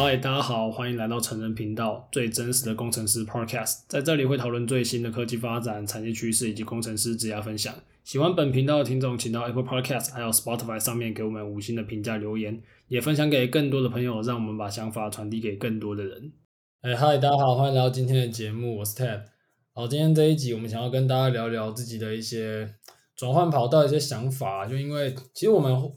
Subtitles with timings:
[0.00, 7.74] 嗨，大家好，欢迎来到成人频道，最真实的工程师 Podcast，在这里会讨论最新的科技发展、产业趋势以及工程师职业分享。
[8.04, 16.32] 喜欢本频道的听众，请到 Apple Podcast 还有 Spotify 上面给我们五星的评价留言，也分享给更多的朋友，让我们把想法传递给更多的人。
[16.82, 19.22] 哎，嗨，大家好，欢迎来到今天的节目，我是 Ted。
[19.72, 22.72] 好，今天这一集我们想要跟大家聊聊自己的一些
[23.16, 25.92] 转换跑道的一些想法，就因为其实我们。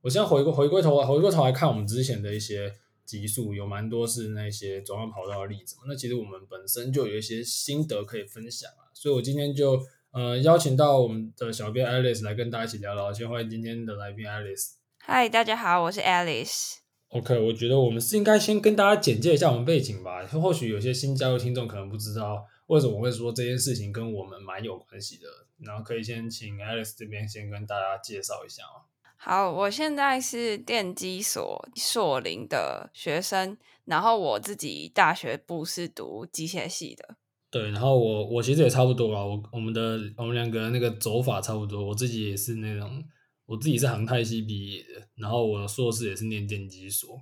[0.00, 2.70] 我现在回过回过头来回过头来看我们之前的一些
[3.04, 5.82] 集数，有蛮多是那些转换跑道的例子嘛。
[5.86, 9.80] 那其实我们本身就有一些心得可以分享啊，所以我今天就
[10.12, 13.12] 呃邀请到我们的小编 Alice 来跟大家一起聊聊。
[13.12, 14.74] 先欢迎今天的来宾 Alice。
[14.98, 16.76] 嗨，大家好，我是 Alice。
[17.08, 20.26] OK，我觉得我们是应该先跟大家简介一下我们背景吧。
[20.26, 28.82] 或许有些新加入听众可能不知道为什么我会说这件事情跟我们蛮有关系的，然后可以先请 Alice 这边先跟大家介绍一下啊。
[29.26, 37.16] 好，我现在是电机所硕林的学生，然后我自己大学部是读机械系的。
[37.50, 43.02] 对，然后我我其实也差不多啊，我我们的我们两个那个走法差不多，我自己也是那种，
[43.46, 47.18] 我自己是航太系毕业的，然后我的硕士也是念电机所。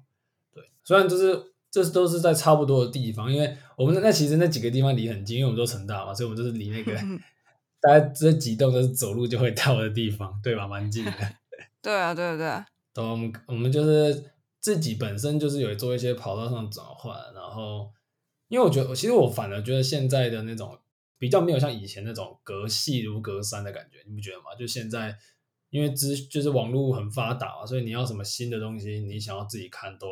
[0.53, 7.01] 对，虽然就是这都是在差不多的地方，因为我们那其实那几个地方离很近，因为我们都成大嘛，所以我们就是离那个
[7.81, 10.67] 大家这几栋都是走路就会到的地方，对吧？
[10.67, 11.13] 蛮近的。
[11.83, 17.93] 对啊，对啊，对，对，我们我们就是自己本身就是有做一些跑道上转换，然后
[18.49, 20.79] 因为我觉得，其实我反而觉得现在的那种
[21.19, 24.55] 比较没有像以前那种隔戏如隔山的感觉，你不觉得吗？
[24.57, 25.19] 就现在
[25.71, 30.07] 因为资就是网络很发达嘛，所以你要什么新的东西，你想要自己看都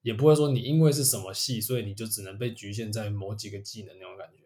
[0.00, 4.45] 也不会说你因为是什么系，所以你就只能被局限在某几个技能那种感觉。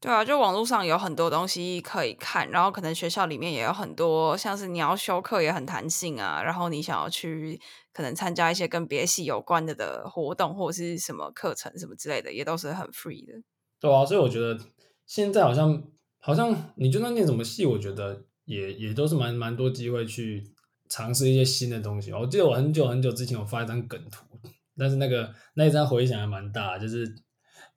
[0.00, 7.60] 对啊，就网络上有很多东西可以看，然后可能学校里面也有很多，像是你要修课也很弹性啊，然后你想要去
[7.92, 13.42] 可能参加一些跟别系有关的的活动或者是什么课程什么之类的，也都是很 free 的。
[13.80, 14.56] 对啊，所以我觉得
[15.04, 15.82] 现在好像
[16.20, 20.44] 好像你就算念什么系，我觉得也也都是蛮蛮多机会去
[20.88, 22.12] 尝试一些新的东西。
[22.12, 24.24] 我记得我很久很久之前我发一张梗图，
[24.76, 27.16] 但是那个那一张回响还蛮大，就是。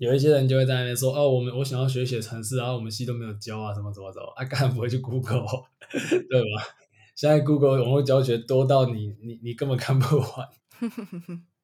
[0.02, 5.46] 有一些人就会在那边说：“哦，我们我想要学写程式，然后我们系都没有教啊，什么怎么什么，啊，干嘛不会去 Google，
[6.28, 6.64] 对吧？
[7.16, 10.50] 现在 Google 网络教学多到你你你根本看不完。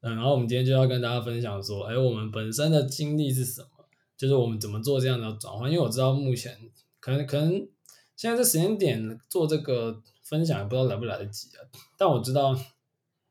[0.02, 3.70] 嗯，然后我们今天就要跟大家分享说，哎，我们本身的经历是什么？
[4.16, 5.72] 就是我们怎么做这样的转换？
[5.72, 6.56] 因为我知道目前
[7.00, 7.68] 可能可能
[8.16, 11.66] 现在这时间点做这个分享，也不知道来不来得及啊。
[11.98, 12.56] 但我知道，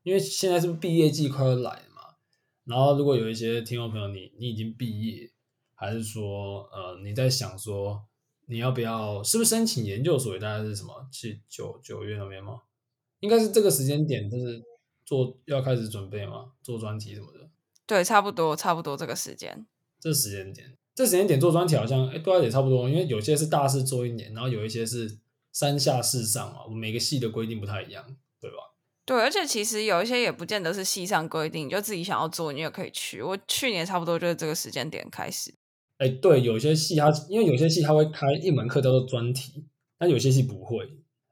[0.03, 1.96] 因为现在是毕业季快要来了。
[2.67, 5.31] 然后，如果有一些听众朋友，你你已经毕业，
[5.73, 8.05] 还是说，呃，你在想说，
[8.47, 10.37] 你要不要，是不是申请研究所？
[10.37, 11.07] 大概是什么？
[11.11, 12.63] 是九九月那边吗？
[13.21, 14.61] 应该是这个时间点，就是
[15.05, 16.51] 做要开始准备嘛？
[16.61, 17.49] 做专题什么的？
[17.85, 19.65] 对，差不多，差不多这个时间。
[19.99, 25.17] 这时间点，这时间点做专题好像，哎，对，也差不多，因为有些是大四做一年，然后有一些是
[25.53, 28.05] 三下四上嘛，我们每个系的规定不太一样，
[29.07, 33.21] 对而且其实有一些也不见得是系上规定，就自己想要做，你也可以去。
[33.21, 35.53] 我去年差不多就是这个时间点开始。
[35.99, 39.65] 哎，对，有些系它因为有些系它会开一门课叫做专题，
[39.97, 40.85] 但有些系不会，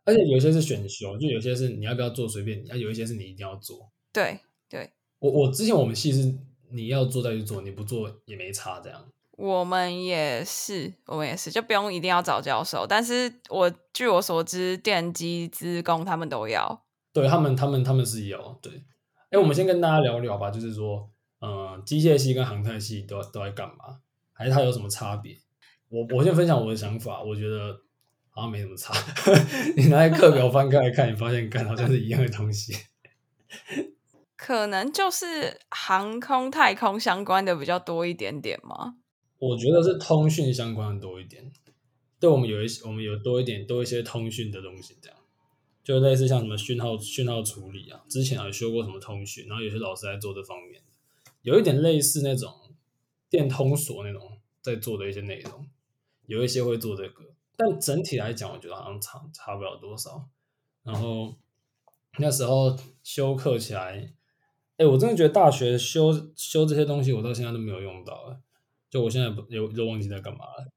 [0.05, 3.91] 而且有些是选修，就有些是你要不要做随便你，啊，有一些是你一定要做。
[4.13, 6.33] 对对，我我之前我们系是
[6.71, 9.05] 你要做再去做，你不做也没差这样。
[9.31, 16.84] 我们也是，我们也是，就不用一定要找教授，但是我据我所知，电机资工他们都要。
[17.15, 18.83] 对他们，他们他们是有对，
[19.29, 21.09] 哎，我们先跟大家聊聊吧，就是说，
[21.39, 24.01] 嗯，机械系跟航太系都都在干嘛？
[24.33, 25.37] 还是它有什么差别？
[25.87, 27.73] 我我先分享我的想法，我觉得
[28.31, 28.93] 好像没什么差。
[29.77, 32.73] 你拿课表翻开来看，你发现干好像是一样的东西。
[34.35, 38.95] 可能就是航空太空相关的比较多一点点吗？
[39.37, 41.49] 我觉得是通讯相关的多一点。
[42.19, 45.17] 对，我们有一些，我们有多一点多一些通讯的东西这样。
[45.85, 50.81] 就类似像什么讯号讯号处理啊，之前还修过什么通讯，然后有些老师在做这方面，
[51.43, 52.51] 有一点类似那种
[53.29, 55.69] 电通所那种在做的一些内容，
[56.25, 60.27] 有一些会做这个，但整体来讲，我觉得好像差差不了多少。
[60.81, 61.35] 然后
[62.17, 64.11] 那时候修课起来，
[64.77, 68.35] 哎，我真的觉得大学修修这些东西，我到现在都没有用到，
[68.89, 70.71] 就我现在不有都忘记在干嘛了。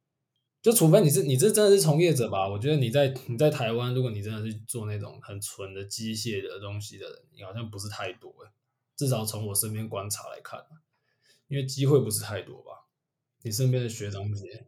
[0.61, 8.51] 就除非你是你这真的是从业者吧，我觉得你在你在台湾，如果你真的是做那种很纯的机械的东西的人，你好像不是太多诶，
[8.97, 10.61] 至少从我身边观察来看，
[11.47, 12.87] 因为机会不是太多吧？
[13.43, 14.67] 你身边的学长姐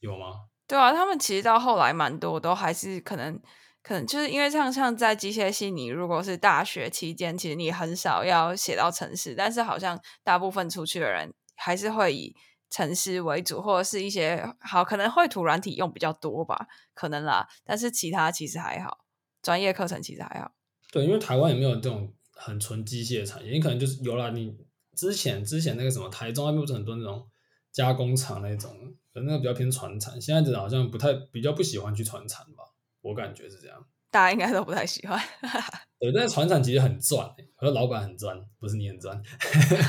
[0.00, 0.46] 有吗？
[0.66, 3.38] 对啊，他们其实到后来蛮多都还是可能
[3.82, 12.34] 可能就是因为像像在机械系，你如果是大学期间，其实你很少要写到程式，但是好像大部分出去的人还是会以
[12.68, 17.48] 程式为主，或者是一些好可能绘图软体用比较多吧，可能啦。
[17.64, 19.04] 但是其他其实还好，
[19.40, 20.52] 专业课程其实还好。
[20.92, 24.56] 对，因为台湾也没有这种很纯机械的产业，你可能就是有了你
[24.94, 27.26] 之前之前那个什么台中那边不是很多那种
[27.72, 28.70] 加工厂那种，
[29.12, 32.64] 可能那个比较偏传产，现在的好像不太比较不喜欢去传产吧，
[33.02, 33.86] 我感觉是这样。
[34.10, 35.20] 大家应该都不太喜欢。
[35.98, 37.28] 对，但是传产其实很赚，
[37.58, 39.22] 我说老板很赚，不是你很赚。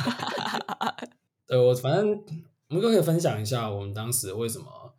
[1.47, 2.23] 对，我反正。
[2.69, 4.93] 我们都可以分享一下我们当时为什么，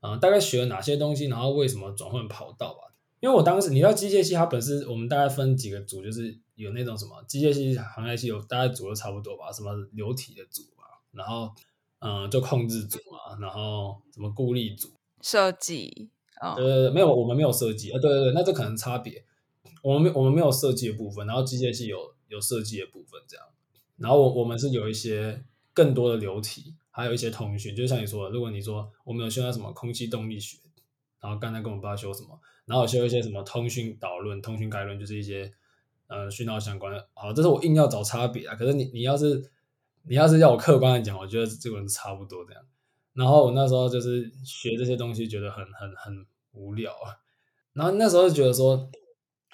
[0.00, 2.94] 嗯、呃，大概学了哪些东西，然后为什么转换跑道吧。
[3.20, 11.52] 因为我当时，你知道机械系它本身，我们大概分几个组，就是有那种什么机械系、航太系有大概组的差不多吧，什么流体的组吧，然后
[11.98, 16.08] 嗯、呃，就控制组嘛，然后什么固力组、设计，
[16.40, 19.24] 呃、哦，没有，我们没有设计，啊，对对对，那这可能差别，
[19.82, 23.44] 我们没我们没有设计的部分，然后机械系有有设计的部分这样，
[23.96, 25.42] 然后我我们是有一些
[25.74, 26.76] 更多的流体。
[26.98, 30.58] 还有一些通讯，就像你说的，如果你说我们有修到什么空气动力学，
[31.20, 35.52] 然后刚才跟我们不知道修什么，然后修一些什么通讯导论、通讯概论，就是一些
[36.08, 37.08] 呃讯号相关的。
[37.14, 38.56] 好，这是我硬要找差别啊。
[38.56, 39.48] 可是你你要是
[40.08, 42.60] 你要是要我客观的讲，我觉得这个人差不多这样。
[43.12, 47.14] 然后我那时候就是学这些东西，觉得很很很无聊啊。
[47.74, 48.90] 然后那时候就觉得说，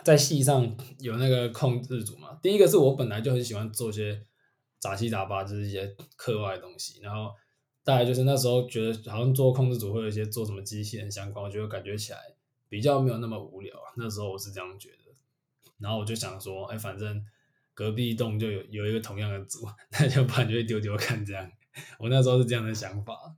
[0.02, 4.24] 在系上有那个控制组嘛，第一个是我本来就很喜欢做些。
[4.84, 7.34] 杂七杂八就是一些课外的东西，然后
[7.82, 12.18] 大概就是那时候觉得好像做控制组会有一些做什么机器人相关，我觉得感觉起来
[12.68, 13.74] 比较没有那么无聊。
[13.96, 15.14] 那时候我是这样觉得，
[15.78, 17.24] 然后我就想说，哎，反正
[17.72, 21.50] 隔壁栋就有有一个同样的组， 那就不然就会丢丢看这样。
[21.98, 23.34] 我那时候是这样的想法，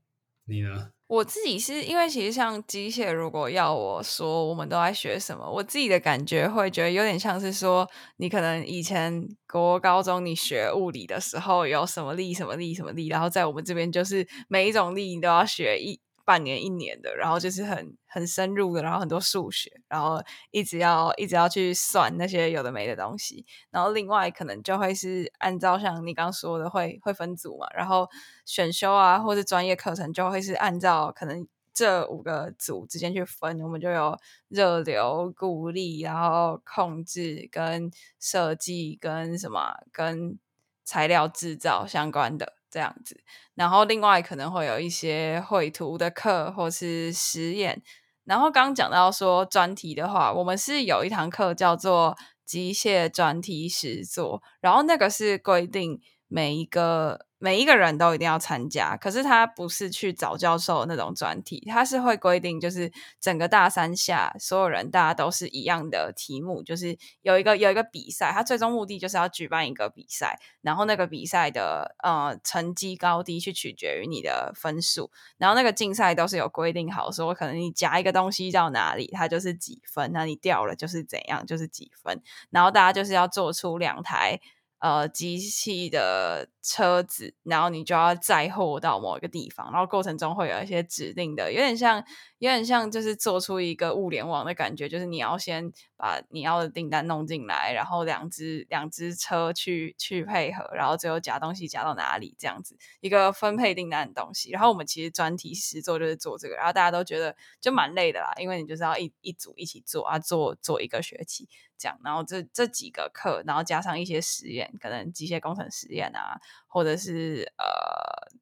[0.47, 0.91] 你呢？
[1.11, 16.01] 我自己是因为其实像机械，如果要我说我们都在学什么，我自己的感觉会觉得有点像是说，你可能以前国高中你学物理的时候有什么力什么力什么力，然后在我们这边就是每一种力你都要学一。
[16.27, 20.21] 半年一年的，然后就是很很深入的，然后很多数学，然后
[20.51, 28.09] 一直要一直要去算那些有的没的东西，然后另外可能就会是按照像你刚说的会会分组嘛，然后
[28.45, 34.19] 选修啊或者专业课程就会是按照可能这五个组之间去分，我们就有
[34.49, 40.39] 热流、固力，然后控制跟设计跟什么跟
[40.85, 42.55] 材料制造相关的。
[42.77, 43.19] 这样子，
[43.55, 47.83] 然后另外可能会有一些绘图的课或是实验。
[48.25, 52.15] 然后刚讲到说专题的话，我们是有一堂课叫做
[52.45, 57.26] 机械专题实作，然后那个是规定每一个。
[57.39, 62.91] 每一个人都一定要参加，可是他不是去找教授那种专题，他是会规定，就是
[63.21, 84.41] 整个大三下所有人大家都是一样的题目，就是有一个有一个比赛，他最终目的就是要举办一个比赛，然后那个比赛的呃成绩高低去取决于你的分数，然后那个竞赛都是有规定好，说可能你夹一个东西到哪里，它就是几分，那你掉了就是怎样，就是几分，然后大家就是要做出两台。
[84.79, 91.99] 呃，机器的车子，然后你就要载货到某一个地方，然后过程中会有一些指定的，有点像，
[92.39, 104.51] 有点像，就是做出一个物联网的感觉，就是你要先把你要的订单弄进来，然后两只两只车去去配合，然后最后夹东西夹到哪里，这样子一个分配订单的东西。
[104.51, 111.49] 然后我们其实专题实做就是做这个，然后大家都觉得就蛮累的啦，因为你就是要一一组一起做啊，做做一个学期。
[111.79, 118.33] 这样，然后这这几个课，然后加上一些实验，可能机械工程实验啊，或者是呃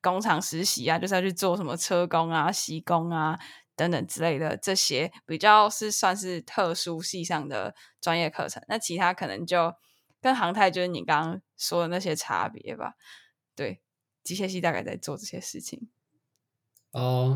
[0.00, 3.38] 工厂实习啊，就是要去做什么车工啊、銑工啊
[3.78, 8.60] 等等之类的，这些比较是算是特殊系上的专业课程。
[8.66, 9.72] 那其他可能就
[10.20, 12.96] 跟航太就是你刚刚说的那些差别吧。
[13.54, 13.80] 对，
[14.24, 15.88] 机械系大概在做这些事情。
[16.90, 17.32] 啊，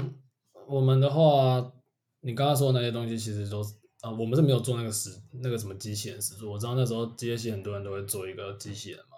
[0.66, 1.72] 我们的话，
[2.20, 3.62] 你刚刚说的那些东西，其实都。
[4.02, 6.50] 啊，我们是没有做那个实那个什么机器人实作。
[6.50, 9.16] 我知道那时候机械系很多人都会做一个机器人嘛。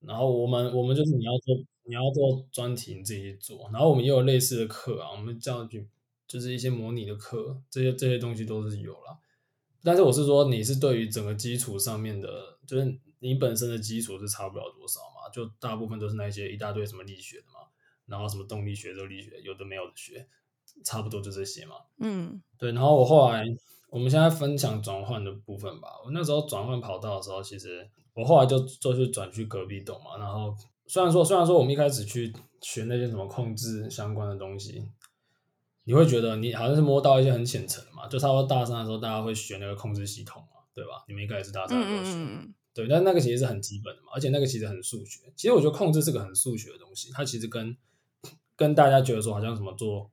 [0.00, 1.54] 然后我们我们就是你要做
[1.84, 3.70] 你要做专题，你自己做。
[3.72, 5.88] 然后我们也有类似的课啊，我们这样去
[6.26, 9.18] 就是一些模拟的课，这些这些东西都是有了。
[9.82, 15.28] 但是我是说，你是对于整个基础上面的，就是你本身的基础是差不了多少嘛。
[15.32, 17.60] 就大部分都是那些一大堆什么力学的嘛，
[18.06, 20.26] 然后什么动力学、热力学，有的没有的学，
[20.84, 21.76] 差不多就这些嘛。
[21.98, 22.72] 嗯，对。
[22.72, 23.44] 然后我后来。
[23.88, 25.88] 我们现在分享转换的部分吧。
[26.04, 30.18] 我那时候转换跑道的时候，其实我后来就就去转去隔壁栋嘛。
[30.18, 30.54] 然后
[30.86, 32.30] 虽然说虽然说我们一开始去
[32.60, 34.84] 学那些什么控制相关的东西，
[35.86, 38.08] 你会觉得你好像是摸到一些很浅层的嘛。
[38.08, 41.04] 就差不多大三的时候，大家会学那个控制系统嘛，对吧？
[41.06, 42.88] 你们应该也是大三的时候学，嗯、对。
[42.88, 45.32] 但那个其实是很基本的嘛，而且那个其实很数学。
[45.36, 47.76] 其实我觉得控制是个很数学的东西，它其实跟
[48.56, 50.10] 跟大家觉得说好像什么做，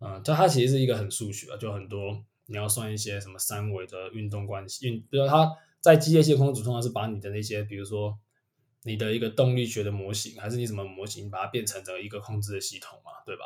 [0.00, 8.18] 嗯，就它其实是一个很数学，就很多你要算一些什么三维的运动关系，运，比如它在机械系控制组通常是把你的那些，比如说
[8.84, 13.44] 你的一个动力学的模型，还是你什么模型，把它变成的一个控制的系统嘛，对吧？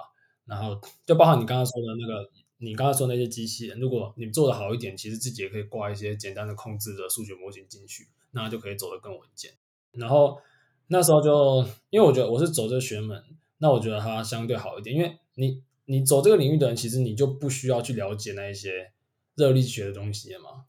[0.49, 2.31] 然后就包含你刚刚说的那个。
[2.61, 9.53] 你刚刚说那些机器人，如果你做的好一点，其实自己也可以挂一些简单的控制的数学模型进去，那就可以走得更稳健。
[9.93, 10.41] 然后
[10.89, 13.23] 那时候就，因为我觉得我是走这学门，
[13.59, 18.91] 那我觉得它相对好一点，因为你你走这个领域的人，其实你就不需要去了解那一些
[19.37, 20.65] 热力学的东西嘛，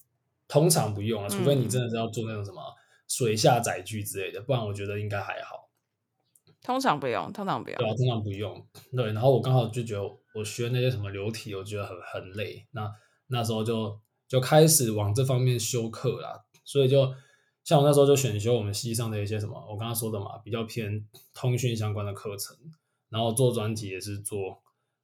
[0.48, 2.62] 通常不用啊，除非你真的是要做那种什么
[3.07, 5.58] 水下载具之类的，不然我觉得应该还好。
[6.61, 7.77] 通常不用，通常不用。
[7.77, 8.67] 对啊，通常不用。
[8.91, 10.03] 对，然后我刚好就觉得
[10.35, 12.67] 我学那些什么流体，我觉得很很累。
[12.71, 12.91] 那
[13.27, 13.97] 那时候就
[14.27, 16.43] 就开始往这方面修课啦。
[16.65, 17.13] 所以就
[17.63, 22.55] 像我那时候就选修我们系上的一些什么，我刚刚说的嘛，比较偏通讯相关的课程。
[23.09, 24.61] 然后做专题也是做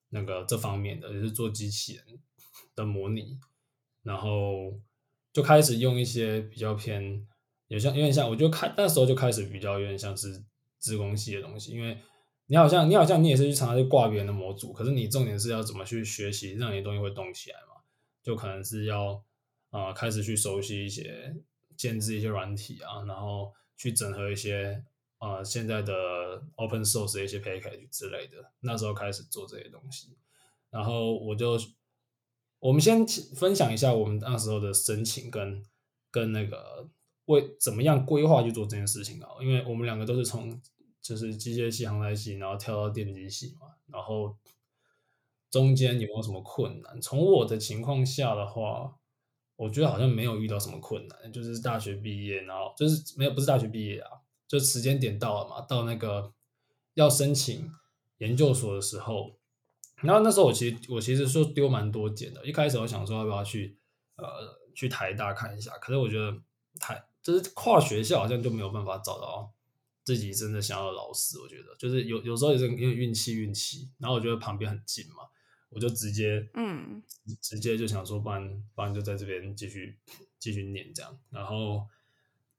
[0.10, 2.06] 那个这方面的，也是做机器人
[2.76, 3.40] 的模拟。
[4.04, 4.74] 然后
[5.32, 7.26] 就开始用一些比较偏，
[7.70, 10.44] 有像有点像，我就开那时候就开始比较有点像是。
[10.86, 11.98] 资工系的东西，因为
[12.46, 17.82] 你好像你好像你也是去常常去挂别人的模组，可是你重点是要怎么去学习，让你的东西会动起来嘛？
[18.22, 19.20] 就可能是要
[19.72, 21.36] 啊、开始去熟悉一些
[21.76, 24.84] 建制一些软体啊，然后去整合一些
[25.18, 25.92] 啊、呃、现在的
[26.58, 28.52] open source 的一些 package 之类的。
[28.60, 30.16] 那时候开始做这些东西，
[30.70, 31.58] 然后我就
[32.60, 33.04] 我们先
[33.36, 35.64] 分享一下我们那时候的申请跟
[36.12, 36.88] 跟那个
[37.26, 40.62] 为怎么样规划去做这件事情啊，因为我们两个都是从。
[41.06, 44.36] 就是机械系、航太系，然后跳到电机系嘛，然后
[45.52, 47.00] 中间有没有什么困难？
[47.00, 48.98] 从我的情况下的话，
[49.56, 54.10] 我觉得好像没有遇到什么困难，就是大学毕业，然后就是没有不是大学毕业啊，
[54.48, 56.34] 就时间点到了嘛，到那个
[56.96, 57.72] 要申请
[58.18, 59.38] 研究所的时候，
[59.98, 63.78] 然后那时候我其实我其实说丢蛮多简的，一开始我想说要不要去
[64.16, 64.26] 呃
[64.74, 66.36] 去台大看一下，可是我觉得
[66.80, 69.52] 台就是跨学校好像就没有办法找到。
[70.06, 75.24] 自己真的想要的老师，我觉得就是有有时候也是因为运气运气，然后我觉得旁边很近嘛，
[75.70, 77.02] 我就直接嗯，
[77.42, 79.98] 直接就想说，不然不然就在这边继续
[80.38, 81.20] 继续念这样。
[81.32, 81.88] 然后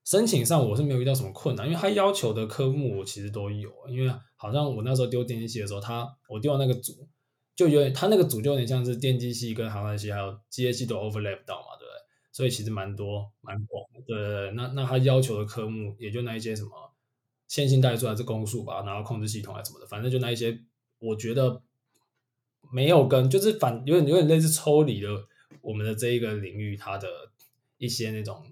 [0.05, 7.09] 申请上我是没有遇到什么困难，因为他要求的科目我其实都有，因为好像我那时候丢电机系的时候，他我丢的那个组
[7.55, 12.03] 就有点，他那个组就有点像是电机系跟航太系还有机械系都 overlap 到嘛，对不对？
[12.33, 14.51] 所以其实蛮多蛮广的，对对对。
[14.51, 16.71] 那那他要求的科目也就那一些什么。
[17.49, 20.59] 线性代数还是公数吧，然后控制系统还是什么的，反正就那一些，
[20.99, 21.63] 我觉得
[22.73, 25.29] 没有跟就是反有点有点类似抽离了
[25.61, 27.09] 我们的这一个领域，它的
[27.79, 28.45] 一些那种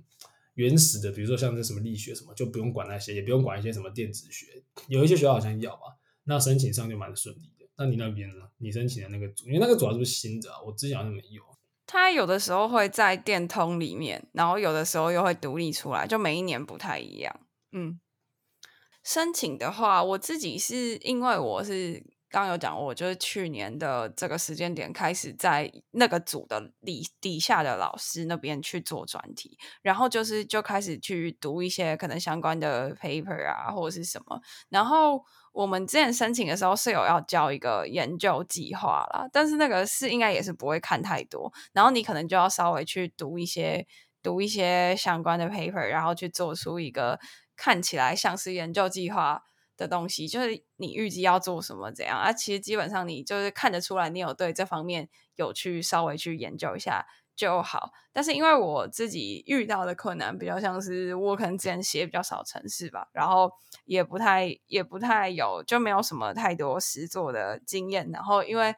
[0.54, 4.46] 原始的，比如说像是什么力学什么，就不用管那些，也不用管一些什么电子学，
[4.88, 7.66] 有一些学校好像要吧，那申请上就蛮顺利的。
[7.76, 8.44] 那你那边呢？
[8.58, 10.62] 你申请的那个组，因为那个主要是不是新的啊？
[10.64, 11.42] 我之前好像没有。
[11.86, 17.40] 它有的时候会在电通里面，然后有的时候又会独立出来，就每一年不太一样。
[17.72, 17.98] 嗯。
[19.04, 34.40] 申请的话，我自己是因为我是刚有讲，我就是去年的这个时间点开始在那个组的底底下的老师那边去做专题，然后就是就开始去读一些可能相关的 paper 啊或者是什么。
[34.70, 43.86] 然后我们之前申请的时候是有要交一个研究计划啦，但是那个是应该也是不会看太多，然后你可能就要稍微去读一些
[44.22, 47.20] 读一些相关的 paper，然后去做出一个。
[47.56, 49.42] 看起来像是研究计划
[49.76, 52.32] 的东西，就是你预计要做什么怎样啊？
[52.32, 57.92] 其实基本上你就是看得出来，你有对这方面有去稍微去研究一下就好。
[58.12, 63.50] 但是因为我自己遇到的困难比较像是我可能之前写比较少程式吧，然后
[63.84, 68.08] 也不太也不太有就没有什么太多实作的经验。
[68.12, 68.74] 然后因为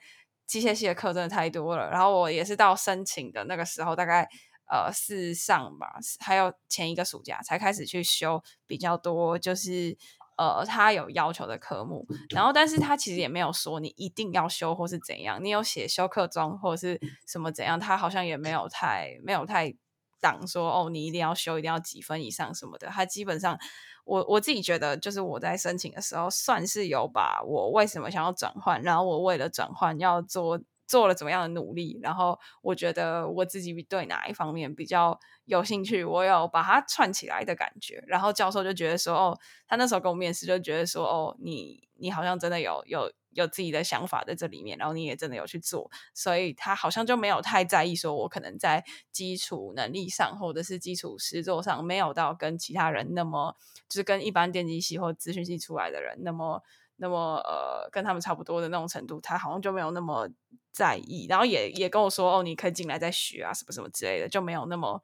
[0.47, 4.29] 机械系的课真的太多了，然后我也是到申请的那个时候大概。
[4.69, 9.97] 呃，四上吧，还有前一个暑假才开始去修比较多，就是
[10.37, 12.05] 呃，他有要求的科目。
[12.31, 19.75] 然后，但是他其实也没有说你一定要修或是怎样，你有写修课中或者是什么怎样，他好像也没有太没有太
[20.21, 22.89] 挡说哦，你一定要修，一定要几分以上什么的。
[22.89, 23.57] 他基本上，
[24.05, 38.03] 我我自己觉得，就是我在申请的时候，算是有把我为什么想要转换，然后我为了转换要做做了怎么样的努力，然后我觉得我自己对哪一方面比较有兴趣，我有把它串起来的感觉。
[38.07, 53.57] 然后教授就觉得说，哦，他那时候跟我面试就觉得说，哦，你你好像真的有有有自己的想法在这里面，然后你也真的有去做，所以他好像就没有太在意说我可能在基础能力上或者是基础实作上没有到跟其他人那么，
[53.89, 56.63] 就是跟一般电机系或资讯系出来的人那么。
[56.97, 60.29] 那么呃，跟他们差不多的那种程度，他好像就没有那么
[60.73, 65.03] 在意，然后也也跟我说，哦，你可以进来再学啊，什么什么之类的，就没有那么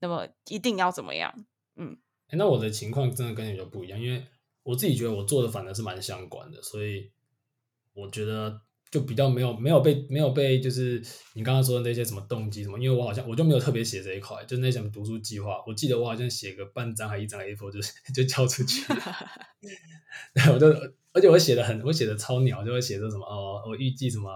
[0.00, 1.32] 那么一定要怎么样，
[1.76, 1.96] 嗯。
[2.30, 4.26] 欸，那我的情况真的跟你就不一样，因为
[4.62, 7.12] 我自己觉得我做的反而是蛮相关的，所以
[7.94, 8.60] 我觉得。
[8.90, 10.98] 就比较没有没有被没有被就是
[11.34, 17.80] 你刚刚说的那些什么动机什么，因为我好像我就没有特别写这一块，就那什么读书计划，我记得我好像写个半张还一张 A4 就
[18.14, 18.98] 就交出去了
[20.32, 20.72] 对，我就
[21.18, 24.30] 而且我写的很我写的超鸟，就会写说什么哦，我预计什么，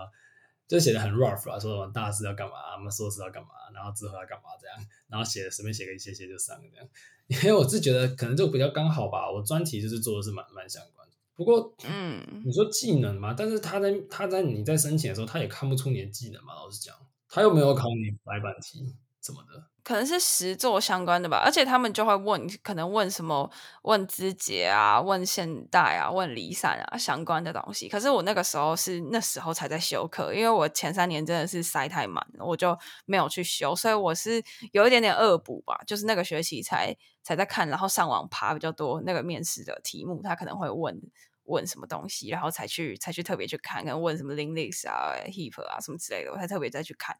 [0.66, 6.88] 就写的很 rough 啊，说什么大事要干嘛，什么硕士要干嘛，然后之后要干嘛这样，然后写随便写个一些些就上这样，
[7.30, 11.06] 因为我是觉得可能就比较刚好吧，我专题就是做的是蛮蛮相关。
[11.36, 16.54] 不过，嗯，你说技能嘛，但是他在他在你在申请的时候，他也看不出你的技能嘛。
[16.54, 16.94] 老实讲，
[17.28, 21.42] 他又没有考你白板题什么的，可能是实作相关的吧。
[21.44, 23.50] 而且他们就会问，可能问什么，
[23.82, 27.88] 问资捷啊，问现代啊，问离散啊相关的东西。
[27.88, 41.00] 可是我那个时候是那时候才在修课，因为我前三年真的是塞太满了，我就没有去修，所以我是有一点点恶补吧，就是那个学期才才在看，然后上网爬比较多那个面试的题目，他可能会问。
[41.44, 47.16] 问什么东西，然后才去才去特别去看，跟问什么 Linux 啊、Heap 啊什么之类的，我才特别再去看。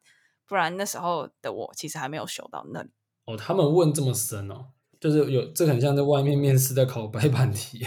[0.53, 2.91] 不然那时候的我其实还没有修到那里。
[3.25, 4.67] 哦，他们问这么深哦，
[5.01, 7.87] 就是有这很像在外面面试在考白板题。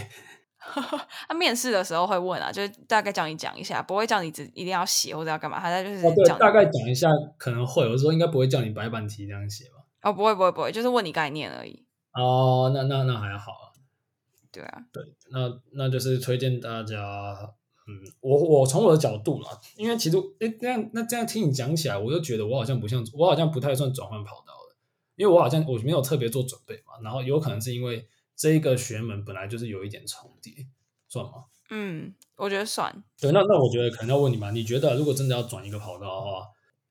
[1.28, 5.60] 他面试的时候会问啊，就是大概叫你讲一下，不会叫你只一定要写或者要干嘛。
[5.60, 7.08] 他在就是哦，对，大概讲一下
[7.38, 10.10] 可能会，我说应该不会叫你白板题这样写吧？
[10.10, 11.86] 哦，不会不会不会，就是问你概念而已。
[12.14, 13.70] 哦，那那那还好啊。
[14.52, 17.54] 对啊，对，那那就是推荐大家，
[17.88, 24.76] 嗯，我我从我的角度啦，因为其实，诶，这样那这样听你讲起来，我就觉得我好像不像，我好像不太算转换跑道的，
[25.16, 30.66] 因为我好像我没有特别做准备嘛，然后有可能是因为这一个学门本来就是有一点重叠，
[31.08, 31.46] 算吗？
[31.70, 33.04] 嗯，我觉得算。
[33.20, 36.48] 对，那那我觉得可能要问你嘛，你觉得如果真的要转一个跑道的话，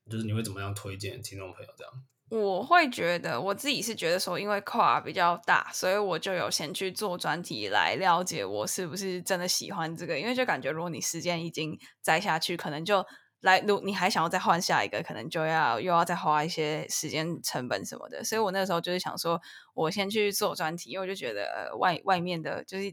[0.09, 1.93] 就是你会怎么样推荐听众朋友这样？
[2.29, 10.19] 我会觉得，我自己是觉得说，因为跨比较大，所以我就有先去做专题来了解我是不是真的喜欢这个。
[10.19, 13.05] 因为就感觉，如果你时间已经栽下去，可能就
[13.41, 18.23] 来，如你还想要再换下一个，可能就要又要再花一些时间成本什么的。
[18.23, 19.39] 所以我那时候就是想说，
[19.75, 22.91] 我先去做专题，因为我就觉得外外面的，就是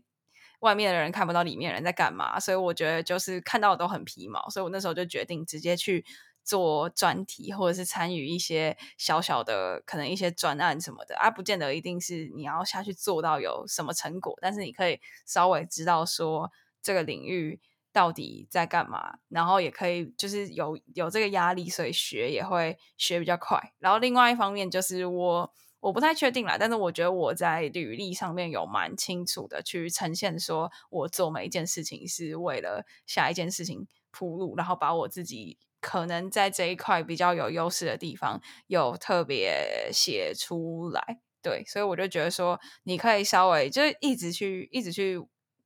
[0.61, 4.51] 外面的人看不到里面人在干嘛，所以我觉得就是看到都很皮毛。
[4.51, 6.05] 所以我那时候就决定直接去。
[6.45, 16.51] 做专题，或者是参与一些小小的可能一些专案什么的啊，不见得一定是你要下去做到有什么成果，但是你可以稍微知道说
[16.83, 17.61] 这个领域
[17.93, 23.73] 到底在干嘛，然后也可以就是有有这个压力，所以学也会学比较快。
[23.79, 35.59] 然后另外一方面就是我我不太确定啦，但是我觉得我在履历上面有蛮清楚的去呈现，说我做每一件事情是为了下一件事情铺路，然后把我自己。
[35.83, 45.21] 可能在这一块比较有优势的地方，有特别写出来，对，所以我就觉得说，你可以稍微就一直去，一直去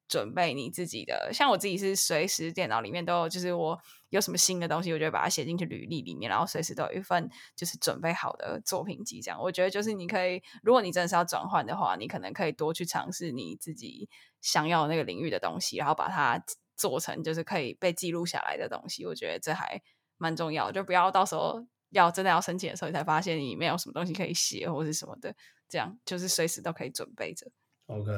[0.09, 1.31] 准备你自己的。
[1.35, 9.21] 像我自己是随时电脑里面都有，就是我有什么新的东西，我就把它写进去履历里面，然后随时都有一份就是准备好的作品集。
[9.21, 14.09] 这样，我觉得就是你可以，如果你真的是要转换的话，你可能可以多去尝试你自己
[14.41, 16.43] 想要那个领域的东西，然后把它
[16.75, 19.05] 做成就是可以被记录下来的东西。
[19.05, 19.83] 我觉得这还。
[20.19, 25.35] 蛮重要，就不要到时候要真的要申请的时候，你才发现你没有什么东西可以写或是什么的，
[25.69, 27.47] 这样就是随时都可以准备着。
[27.87, 28.11] OK，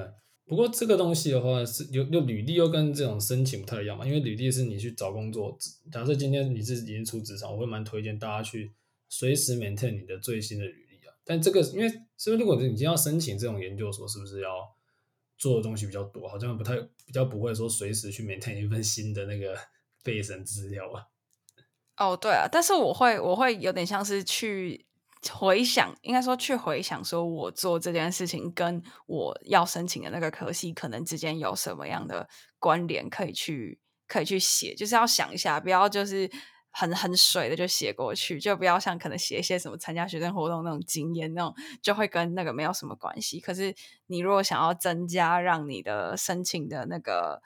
[0.47, 5.59] 不过这个东西的话是有有履历又跟这种申请不太一样嘛，因为履历是你去找工作，
[5.93, 8.73] 假设今天你是已经出职场，我会蛮推荐大家去
[9.09, 11.13] 随时 maintain 你的最新的履历啊。
[11.25, 14.75] 但这个因为是不是如果你今天要申请这种研究所，是不是要
[15.37, 16.27] 做的东西比较多？
[16.27, 19.55] 好像不太比较不会说随时去 maintain 一份新的那个
[20.03, 21.05] 备审资料啊。
[21.99, 24.87] 哦，对啊，但是我会，我会有点像是去
[25.33, 32.29] 回想，应该说去回想，说我做这件事情跟我要申请的那个科系可能之间有什么样的
[32.61, 36.31] 关联，可以去可以去写，就是要想一下，不要就是
[36.71, 43.41] 很很水的就写过去，就不要像可能写一些什么参加学生活动那种经验那种，就会跟那个没有什么关系。
[43.41, 43.75] 可是
[44.07, 47.43] 你如果想要增加让你的申请的那个。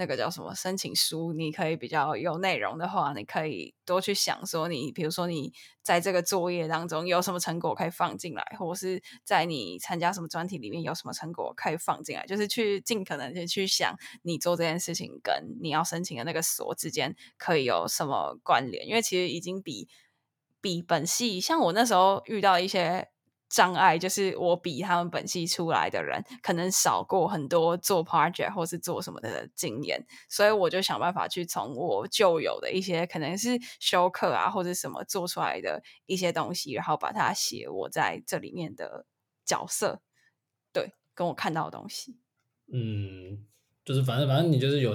[0.00, 19.86] 那个叫什么申请书，你可以比较有内容的话，你可以多去想说你，你比如说你在这个作业当中有什么成果可以放进来，或者是在你参加什么专题里面有什么成果可以放进来，就是去尽可能的去想你做这件事情跟你要申请的那个所之间可以有什么关联，因为其实已经比
[20.62, 23.10] 比本系，像我那时候遇到一些。
[23.50, 39.04] 障碍就是我比他们本系出来的人可能少过很多做 project 或是做什么的经验，所以我就想办法去从我旧有的一些可能是修课啊或者什么做出来的一些东西，然后把它写我在这里面的
[39.44, 40.00] 角色，
[40.72, 42.20] 对，跟我看到的东西。
[42.72, 43.44] 嗯，
[43.84, 44.94] 就是反正反正你就是有，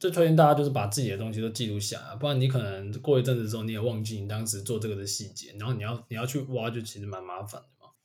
[0.00, 7.62] 就推荐大家就是把自己的东西都记录下来，不然你可能过一阵子之后你也忘记你当时做这个的细节，然后你要你要去挖，就其实蛮麻烦。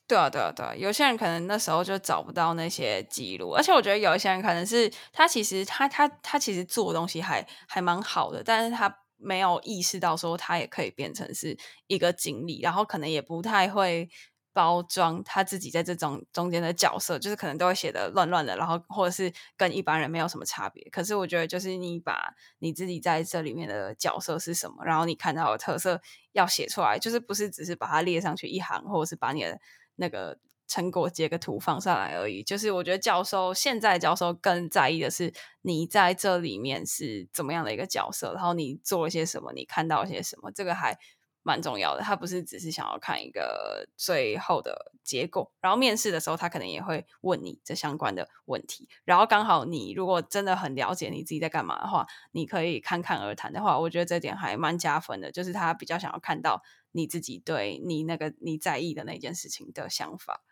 [0.08, 14.10] 对啊，对啊，对啊，有些人可能那时候就找不到那些记录，而且我觉得有一些人可能是他其实他他他其实做的东西还还蛮好的，但是他没有意识到说他也可以变成是一个经历，然后可能也不太会
[14.54, 20.88] 包装他自己在这种中间的角色，就是可能都会写的乱乱的，然后或者是跟一般人没有什么差别。
[20.90, 29.60] 可是我觉得就是你把你自己在这里面的角色是什么，然后你看到的特色要写出来，就是不是只是把它列上去一行，或者是把你的。
[29.98, 40.98] 那个成果截个图放上来而已，就是我觉得教授现在教授更在意的是你在这里面是怎么样的一个角色，然后你做了些什么，你看到了些什么，这个还
[41.42, 42.02] 蛮重要的。
[42.02, 56.62] 他不是只是想要看一个最后的结果，然后面试的时候他可能也会问你这相关的问题，然后刚好你如果真的很了解你自己在干嘛的话，你可以侃侃而谈的话，我觉得这点还蛮加分的，就是他比较想要看到。
[56.98, 60.44] 你自己对你那个你在意的那件事情的想法，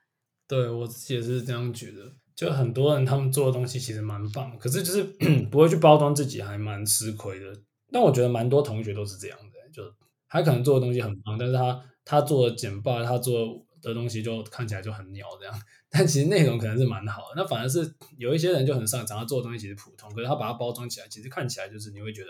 [0.48, 2.14] 对我自己也是这样觉得。
[2.36, 5.04] 就很多人他们做的东西其实蛮棒，可是就是
[5.50, 7.46] 不会去包装自己，还蛮吃亏的。
[7.92, 9.82] 但我觉得蛮多同学都是这样的，就
[10.30, 15.62] 他可能做的东西很棒，但是他他做的简报，他做的东西就看起来就很鸟这样。
[15.90, 17.34] 但其实内容可能是蛮好的。
[17.38, 22.30] 那反而是有一些人就很擅长，他做的东西其实普通，可是他把它包装起来，其实看起来就是你会觉得，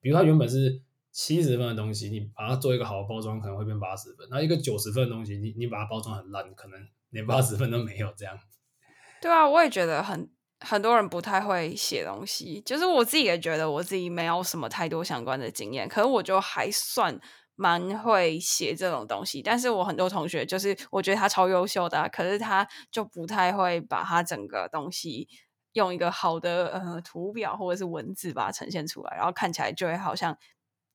[0.00, 0.80] 比如他原本是。
[1.10, 4.28] 七十分的东西，你把它做一个好的包装，可能会变八十分。
[4.30, 6.78] 那一个九十分的东西，你你把它包装很烂，可能
[7.10, 8.12] 连八十分都没有。
[8.16, 8.38] 这样，
[9.20, 12.60] 对啊，我也觉得很很多人不太会写东西。
[12.60, 17.18] 就是我自己也觉得我自己没有什么太多相关的经验，可是我就还算
[17.56, 19.42] 蛮会写这种东西。
[19.42, 25.26] 但是我很多同学，就是我觉得他超优秀的，可是他就不太会把他整个东西
[25.72, 30.38] 用一个好的呃图表或者是文字把它呈现出来，然后看起来就会好像。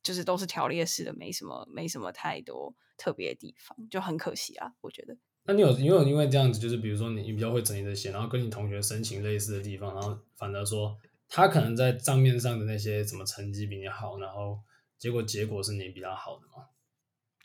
[0.03, 5.17] 就是都是条列式的，没什么没什么太多特别的地方，就很可惜啊，我觉得。
[5.45, 10.95] 那你有因为因为这样子，就是比如说你比较会整理这些，然后跟你同学申请类似的地方，然后反而说
[11.29, 14.59] 他可能在账面上的那些什么成绩比你好，然后
[14.99, 16.67] 结果结果是你比较好的吗？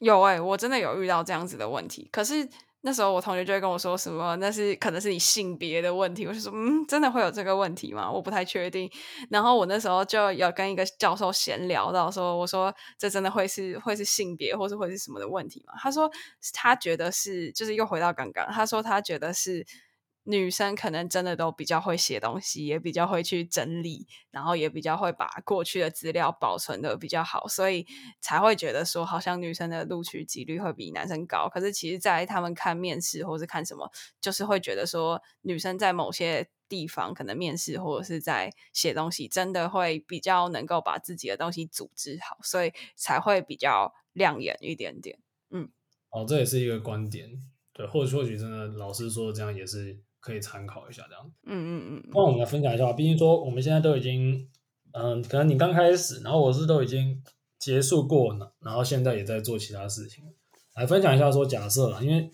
[0.00, 2.48] 有哎、欸，我真的有遇到这样子的问题，可是。
[2.88, 6.26] 那时候我同学就会跟我说什么，那是可能是你性别的问题。
[6.26, 8.10] 我就说，嗯，真的会有这个问题吗？
[8.10, 8.90] 我不太确定。
[9.28, 15.74] 然后我那时候就有跟一个教授闲聊到说，我说这真的会是会是性别，或是会是什么的问题吗？
[15.78, 16.10] 他说
[16.54, 19.66] 他觉得是，就是又回到刚刚，他说他觉得是。
[20.30, 27.86] 女生可能真的都比较会写东西，也比较会去整理，然后也比较会把过去的资料保存的比较好，所以
[28.20, 31.48] 才会觉得说好像女生的录取几率会比男生高。
[31.48, 45.18] 可是其实，在他们看面试或是看什么，就是会觉得说女生在某些地方可能面试或者是在写东西，真的会比较能够把自己的东西组织好，所以才会比较亮眼一点点。
[45.48, 45.70] 嗯，
[46.10, 47.30] 哦，这也是一个观点，
[47.72, 49.98] 对，或许或许真的老师说的这样也是。
[50.20, 52.10] 可以参考一下这样，嗯嗯嗯。
[52.12, 54.48] 那我们来分享一下，毕竟说我们现在都已经，
[54.92, 57.22] 嗯，可能你刚开始，然后我是都已经
[57.58, 60.24] 结束过了，然后现在也在做其他事情，
[60.74, 62.30] 来分享一下说假设啦，因为，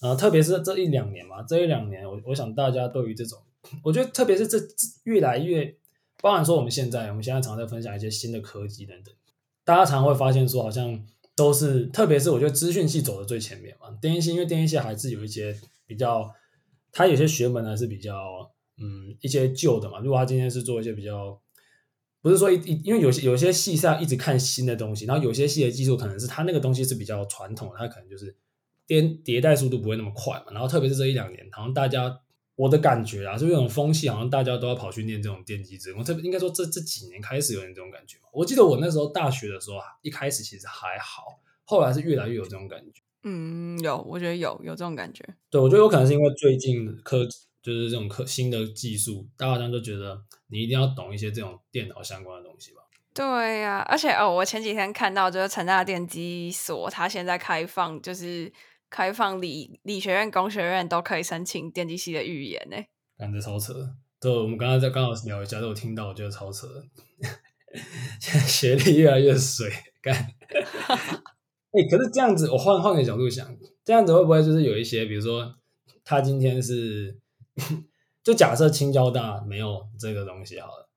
[0.00, 3.38] 呃，特别是这一两年嘛，这一两年，我我想大家对于这种，
[3.82, 4.58] 我觉得特别是这
[5.04, 5.76] 越来越，
[6.20, 9.12] 包含说我们现在，我们现在常在分享一些新的科技等等，
[9.64, 16.32] 大家常会发现说好像都是，特别是我觉得资讯系走的最前面嘛，电信，因为电信系还是有一些比较。
[16.92, 18.14] 他有些学门呢是比较，
[18.76, 19.98] 嗯，一些旧的嘛。
[20.00, 21.40] 如果他今天是做一些比较，
[22.20, 28.36] 不是说一一，因为有些有些系是要一直看新的东西，然后有些系的技术可能是他那个东西是比较传统的，他可能就是
[28.86, 30.52] 迭迭代速度不会那么快嘛。
[30.52, 32.20] 然后特别是这一两年，好像大家
[32.54, 36.04] 我的感觉啊，就这种风气，好像大家都要跑去念这种电机职工。
[36.04, 38.24] 特别应该说这这几年开始有点这种感觉嘛。
[38.32, 43.02] 我记得我那时候大学的时候啊，一开始其实还好，后来是越来越有这种感觉。
[43.24, 45.24] 嗯，有，我觉得有有这种感觉。
[45.50, 47.24] 对，我觉得有可能是因为最近科
[47.62, 52.82] 就是这种科新的技术，大家好像都觉得你一定要懂一些这种电脑相关的东西吧？
[53.14, 58.50] 对呀、啊，而且哦，我前几天看到就是成大电机所，它现在开放，就是
[58.88, 62.76] 开放理理学院、工学院都可以申请电机系的预研呢。
[63.18, 63.74] 感觉超扯，
[64.18, 66.66] 对，我们刚刚在刚好聊一下，都有听到，我觉得超扯。
[68.18, 69.70] 现在学历越来越水，
[70.02, 70.34] 干。
[71.72, 75.54] 哎、可是这样子，我换换个角度想，这样子会不会就是有一些，比如说。
[76.04, 77.16] 他今天是，
[78.24, 80.88] 就假设清交大没有这个东西好了，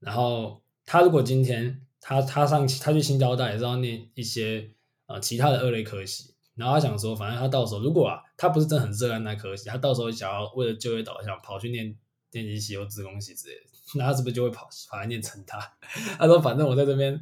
[0.00, 4.68] 然后他如果今天他他上他去清交大也是要念一些
[5.06, 11.96] 呃其他的二类科系，然后他想说，反正他到时候如果啊他不是真的很热爱那科系，他到时候想要为了就业导向跑去念
[12.32, 13.60] 电机系或资工系之类的，
[13.94, 15.56] 那他是不是就会跑跑来念成他？
[16.18, 17.20] 他说反正我在这边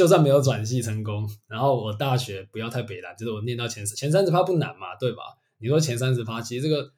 [0.00, 5.36] 就算没有转系成功，然后我大学不要太北烂，就是我念到前前三十趴不难嘛，对吧？
[5.58, 6.90] 你说前三十趴，其实这个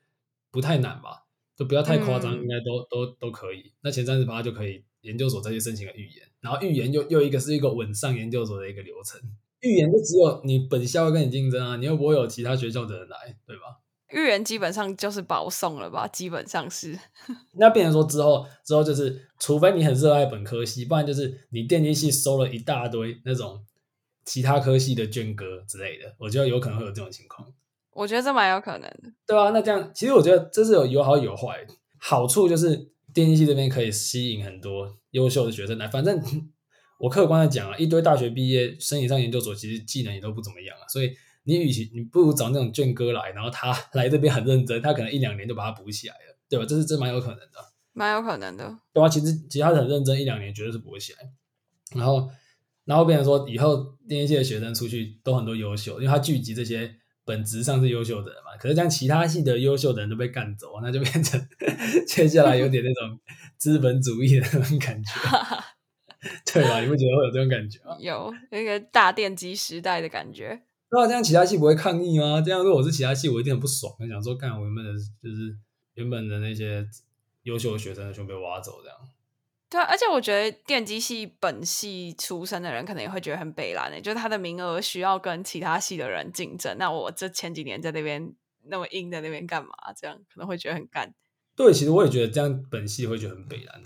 [0.53, 1.25] 不太难吧？
[1.57, 3.73] 就不要太夸张，应该都、嗯、都都可以。
[3.81, 9.21] 那前三十趴就可以研究所再去申请个预研，然后预研又又一个是一个稳上研究所的一个流程。
[9.62, 13.81] 预研就只有你本校会跟你竞争啊，你又不会有其他学校的人来，对吧？
[14.12, 16.07] 预研基本上就是保送了吧？
[16.09, 16.98] 基本上是。
[17.59, 23.64] 那变成说之后之后就是，除非你很热爱本科系，不然就是你电机系收了一大堆那种
[24.25, 27.53] 其他科系的卷哥之类的，我觉得有可能会有这种情况。
[27.92, 31.66] 我觉得这蛮有可能的，对啊，那这样其实我觉得这是有有好有坏。
[31.98, 35.87] 好处就是电机系这边可以吸引很多优秀的学生来。
[35.87, 36.18] 反正
[36.98, 40.88] 我客观的讲啊，一堆大学毕业申请上研究所，其实技能也都不怎么样啊。
[40.88, 41.12] 所以
[41.44, 46.64] 你与其你不如找那种卷哥来，然后他 来这边很认真，他可能一两年就把它补起来了，对吧？
[46.66, 48.78] 这是这蛮有可能的，蛮有可能的。
[48.92, 51.18] 对啊，其实其实他很认真，一两年绝对是补起来。
[51.94, 52.28] 然后
[52.85, 56.96] 然后变成说以后电机系的学生出去都很多优秀，因为他聚集这些。
[57.24, 61.40] 本质上是优秀的人嘛，可是这样其他系的优秀的人都被干走，那就变成
[62.05, 63.16] 接下来有点那种
[63.57, 65.12] 资本主义的那种感觉，
[66.52, 66.81] 对吧？
[66.81, 67.96] 你不觉得会有这种感觉吗？
[68.00, 70.62] 有那个大电机时代的感觉。
[70.92, 72.40] 那这样其他系不会抗议吗？
[72.40, 75.57] 这样如果我是其他系，我一定很不爽，很想说干我原本的，就是
[75.94, 76.87] 原本的那些
[77.44, 78.98] 优秀的学生全被挖走这样。
[79.70, 86.76] 对啊，而且我觉得电机系本系出身的人可能也会觉得很北烂诶，就是他的名额需要跟其他系的人竞争。
[86.78, 89.70] 那我这前几年在那边那么硬在那边干嘛？
[89.96, 91.14] 这样可能会觉得很干。
[91.57, 93.83] 对，其实我也觉得这样本系会觉得很悲蓝。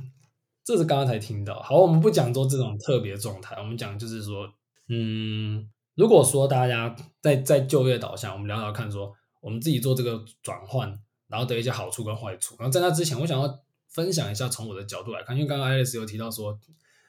[0.64, 1.62] 这是刚刚才听到。
[1.62, 4.52] 好，我们不讲做这种特别状态，我们讲就是说，
[4.88, 12.54] 嗯，如果说大家在在就业导向，我们聊聊看，说我们自己做这个转换，然后的一些好处跟坏处。
[12.60, 13.62] 然后在那之前，我想要。
[13.88, 16.52] 分享一下从我的角度来看，因为刚刚 Alice 有提到说，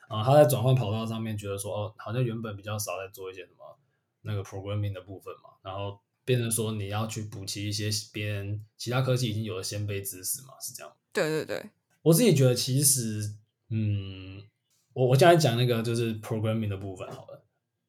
[0.08, 3.78] 啊、呃，他在转换跑道上面觉得说，哦，好像原本比较少在做一些什么
[4.22, 10.94] 那个 programming 的部分嘛，然后变成说你要去补齐一些别人其他科技已经有的先辈知识嘛，是这样。
[11.12, 11.70] 对对对，
[12.04, 13.34] 我自己觉得其实，
[13.70, 14.42] 嗯，
[14.94, 17.44] 我我现在讲那个就是 programming 的部分好了，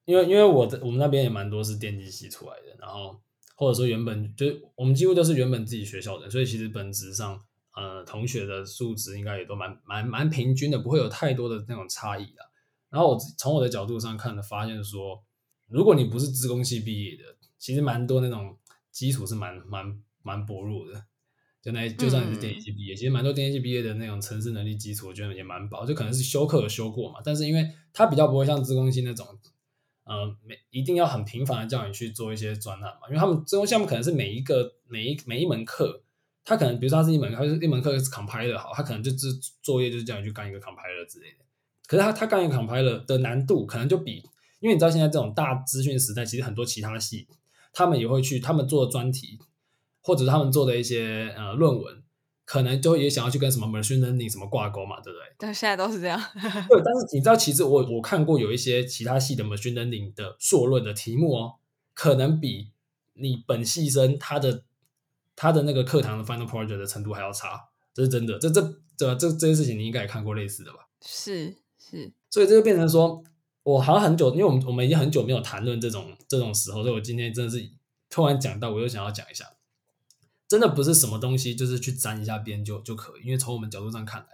[0.08, 3.20] 因为因为我的我们那边也蛮多是电机系出来的，然后
[3.54, 7.44] 或者说原本就我们几乎都是原本自己学校的，所以其实本质上。
[7.76, 12.50] 呃，同学的素质应该也都蛮蛮蛮平均的，不会有太多的那种差异的。
[12.90, 15.22] 然后我从我的角度上看的，发现说，
[15.68, 17.22] 如果你不是自工系毕业的，
[17.56, 18.56] 其实蛮多那种
[18.90, 21.04] 基础是蛮蛮蛮薄弱的。
[21.62, 27.20] 就那就算你是电机系毕业，嗯、其实蛮多电机系毕业的那种城市能力基础，我觉得也蛮薄，就可能是修课有修过嘛。
[27.24, 29.24] 但是因为它比较不会像自工系那种，
[30.08, 36.02] 呃，每一定要很频繁的叫你去做一些专案嘛，因为他们资工项目可能是每一个每一每一门课。
[36.44, 41.44] 他可能，比如说他是一门，他是一门课是 compiler 好，他可能就是作业就是叫你去干一个 compiler 之类的。
[41.86, 44.22] 可是他他干一个 compiler 的难度可能就比，
[44.60, 47.28] 因为你知道现在这种大资讯时代，其实很多其他系
[47.70, 49.38] 他们也会去，他们做专题
[50.00, 52.02] 或者是他们做的一些呃论文，
[52.48, 55.26] 可能就也想要去跟什么 machine learning 什么挂钩嘛，对不对？
[55.36, 56.18] 但，现在都是这样。
[56.32, 61.56] 对，但是你知道，其实我我看过有一些其他系的 machine learning 的硕论的题目哦，
[61.92, 62.70] 可能比
[63.12, 64.62] 你本系生他的。
[65.40, 68.36] 他的那个课堂的 final project 的程度还要差，这是真的。
[68.40, 68.60] 这这
[68.96, 70.88] 这这这件事情你应该也看过类似的吧？
[71.00, 73.22] 是是，所以这就变成说，
[73.62, 77.70] 我好像很久，因为我们我们已经很久没有谈论这种这种时候，所以我今天真的是
[78.10, 79.44] 突然讲到，我又想要讲一下，
[80.48, 84.26] 真的不是什么东西就是去沾一下边就就可以，因为从我们角度上看来，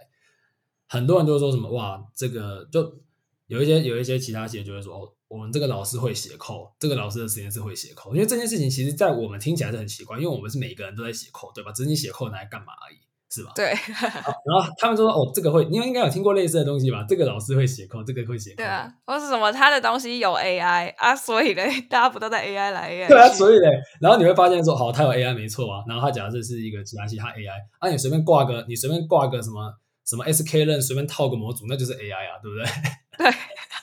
[0.87, 3.01] 很多人都说什么哇，这个就
[3.47, 5.11] 有一些有一些其他企业就会说哦。
[5.27, 11.71] 我们这个老师会写扣这个老师的实验室会写扣因为这件事情其实，在我们听起来是很奇怪，因为我们是每个人都在写扣对吧？
[11.71, 12.97] 只是你写扣拿来干嘛而已。
[13.29, 13.51] 是吧？
[13.55, 13.65] 对。
[13.67, 17.05] 然后他们说哦，这个会，你们应该有听过类似的东西吧？
[17.07, 18.57] 这个老师会写 code，这个会写 code。
[18.57, 23.07] 对啊，或是什么他的东西有 AI 啊，所以嘞，大家不都在 AI 来 AI？
[23.07, 25.83] 对啊，所以嘞，然后你会发现说，好，他有 AI 没错啊。
[25.87, 29.73] 然后他假设是一个其他其他 AI，啊，你随便挂个，你随便挂个什么
[30.05, 32.65] 什么 sklearn，随便套个模组，那就是 AI 啊，对不对？
[33.17, 33.31] 对。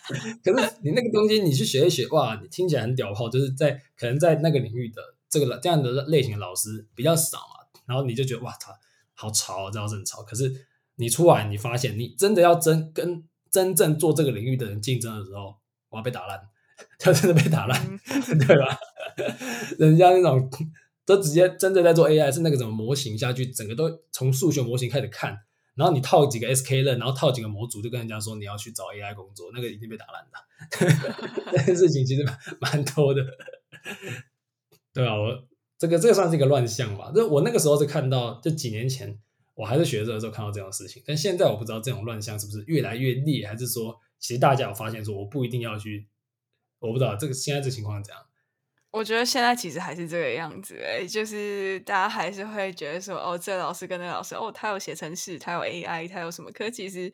[0.43, 5.01] 可是你那个东西你去学一学，哇，你听起来很屌炮，就是在可能在那个领域的
[5.31, 8.73] 这个这样的类型的老师比较少嘛，然后你就觉得哇，他
[9.15, 10.23] 好潮啊，这样是很潮。
[10.23, 15.57] 可是你出来，你发现你真的要真跟真正做这个领域的人竞争的时候，
[15.91, 16.41] 我要被打烂，
[16.99, 18.79] 就真的被打烂，嗯、对吧？
[19.79, 20.49] 人家那种
[21.05, 25.37] 都直接真的在做 AI，是那个什么模型下去，整个都从数学模型开始看。
[25.75, 30.39] 然后你套几个 sklearn，然后套几个模组，就跟人家说你要去找 AI 工作，那个一定被打烂的。
[31.51, 33.23] 这件事情其实蛮蛮多的，
[34.93, 35.45] 对啊，我
[35.83, 37.11] 这个这个算是一个乱象吧。
[37.13, 39.19] 就我那个时候是看到，就几年前
[39.55, 46.07] 我还是学生的时候看到这种事情，但现在我不知道这种乱象是不是越来越烈，还是说其实大家有发现说我不一定要去，
[46.79, 48.25] 我不知道这个现在这情况是怎样。
[48.93, 56.53] 我觉得现在其实还是这个样子，哎，就是大家还是会觉得说，哦，这老师跟那老师，哦，他有写程式，他有 AI，他有什么？
[56.53, 57.13] 可其实，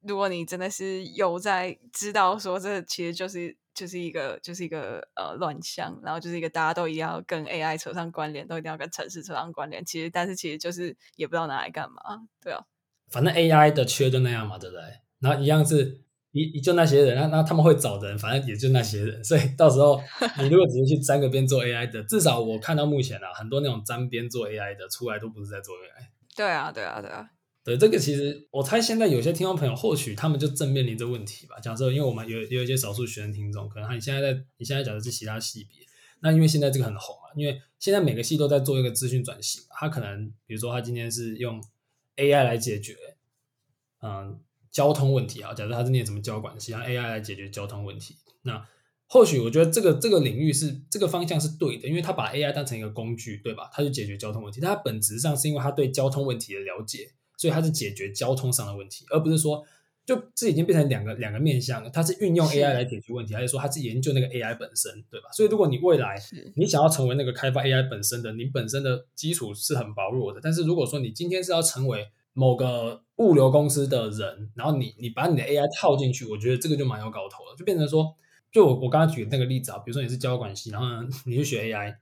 [0.00, 9.82] 如果你真的是有在知道说，这其实就是就是一个就是一个呃乱象，然后就是一个大家都一定要跟 AI 扯上关联，都一定要跟城市扯上关联。
[9.86, 12.02] 其实，但是其实就是也不知道拿来干嘛，
[12.42, 12.62] 对啊。
[13.10, 14.82] 反正 AI 的缺就那样嘛，对不对？
[15.20, 16.02] 然后一样是。
[16.32, 20.00] 一就那些人，那那他们会找人，反正也就那些人，所以到时候
[20.38, 26.06] 你如果只是去沾个边做 AI 的，至少我看到目前啊，很多那种沾边做 AI 的出来都不是在做 AI。
[26.36, 27.28] 对啊，对啊，对啊。
[27.76, 31.58] 这个其实我猜现在有些听众朋友或许他们就正面临这问题吧。
[31.60, 35.86] 假设因为我们有有一些少数学生听众，可能他你现在在你现在讲的是其他系别，
[36.20, 41.62] 那因为现在这个很红啊，因为现在每个系都在做一个资讯转型，他可能比如说他今天是用
[42.16, 42.96] AI 来解决，
[44.02, 44.40] 嗯。
[44.72, 48.64] 交通问题啊，假设他是念什么交管系，让 AI 来解决交通问题，那
[49.08, 53.68] 或许我觉得这个这个领域是这个方向是对的，因为他把 AI 当成一个工具，对吧？
[53.72, 59.64] 他去解决交通问题，但他本质上是因为他对交通问题的了解，所以它是解决交通上的问题，而不是说
[60.04, 61.88] 就这已经变成两个两个面向了。
[61.88, 65.30] 它是运用 AI 来解决问题，还是说它是研究那个 AI 本身，对吧？
[65.32, 66.20] 所以如果你未来
[66.54, 78.14] 你想要成为那个开发 AI 本身的，你本身的基础是很薄弱的，但是如果说你今天是要成为某个物流公司的人，然后你你把你的 AI 套进去，我觉得这个就蛮有搞头了，就变成说，
[78.52, 81.96] 就我我刚刚举的那个例子啊，比如说你是交管系，然后呢你去学 AI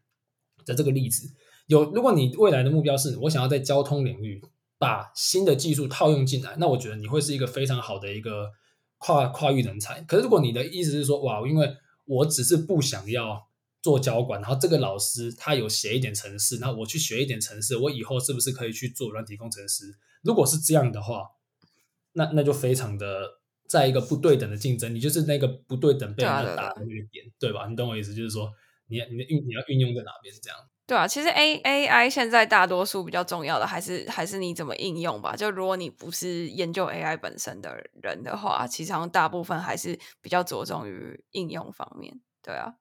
[0.64, 1.32] 的这个例子，
[1.68, 4.42] 有如果你未来的目标是我想要在交通领域
[4.78, 8.52] 把新的技术套用进来，那我觉得你会是一个非常好的一个
[8.98, 10.00] 跨跨域人才。
[10.02, 13.48] 可是如果你的意思是说，哇，因为我只是不想要
[13.82, 19.98] 做交管，然后这个老师他有写一点程式，那我去学一点程式，我以后是不是可以去做软体工程师？
[20.22, 21.24] 如果是这样的话，
[22.12, 27.66] 那那就非常的在一个不对等的竞争，你就是那个不对等被人家打的那个点，对，吧？
[27.68, 28.52] 你懂我意思，就是说
[28.86, 30.58] 你你的运你要运用在哪边这样？
[30.88, 35.36] 对啊，其实 A A I 现在大多数比较重要的还是还是你怎么应用吧。
[35.36, 42.18] 就如果你不是研究 A I 本身的人的话，其实大部分还是比较着重于应用方面。
[42.42, 42.76] 对啊，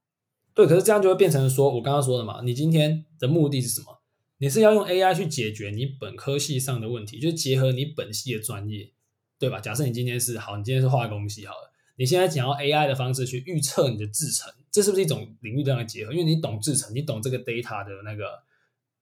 [0.53, 4.01] 对，可是这样就会变成说我刚刚说的嘛，你今天的目的是什么？
[4.37, 8.93] 你是要用 AI 去解决你本科系上的问题，就是结合你本系的专业，
[9.37, 9.59] 对吧？
[9.59, 16.13] 假设你今天是好，你今天是化工系好了，你现在想要 AI 的方式去预测你的制程，这是不是一种领域这样的结合？
[16.13, 18.43] 因为你懂制程，你懂这个 data 的那个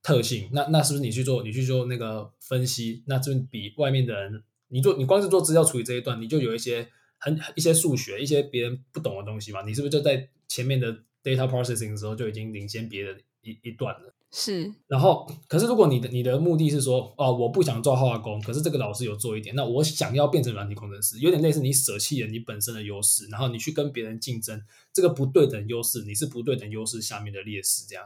[0.02, 9.64] 特性，那那是不是你去做，你去做那个分析，那就比外面的人，你做你光是做资料处理这一段，你就有一些很一些数学，一些别人不懂的东西嘛？
[9.64, 14.16] 你是不是就在前面的 data processing 的时候就已经领先别人一一段了？
[14.38, 28.04] 是，然后，可是如果你的你的目的是说，哦，我不想做化工，可是这个老师有做一点，那我想要变成软体工程师，有点类似你舍弃了你本身的优势，然后你去跟别人竞争，这个不对等优势，你是不对等优势下面的劣势，这样